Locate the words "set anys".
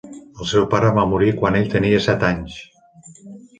2.09-2.59